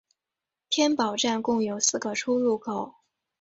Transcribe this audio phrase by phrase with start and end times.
[0.67, 2.95] 天宝站共有四个出入口。